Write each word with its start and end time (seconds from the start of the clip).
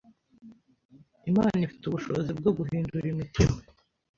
Imana 1.29 1.57
ifite 1.67 1.83
ubushobozi 1.85 2.31
bwo 2.39 2.51
guhindura 2.57 3.05
imitima 3.13 3.59